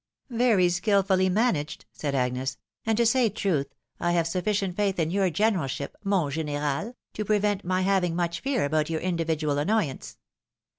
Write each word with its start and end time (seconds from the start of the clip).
"Very 0.31 0.67
skilfully 0.69 1.29
managed," 1.29 1.85
said 1.91 2.15
Agnes;" 2.15 2.57
and 2.87 2.97
to 2.97 3.05
say 3.05 3.29
truth, 3.29 3.67
I 3.99 4.13
have 4.13 4.25
sufficient 4.25 4.75
faith 4.75 4.97
in 4.97 5.11
your 5.11 5.29
generalship, 5.29 5.95
mon 6.03 6.31
general, 6.31 6.95
to 7.13 7.23
pre 7.23 7.37
vent 7.37 7.63
my 7.63 7.81
having 7.81 8.15
much 8.15 8.39
fear 8.39 8.65
about 8.65 8.89
your 8.89 9.01
individual 9.01 9.59
annoyance. 9.59 10.17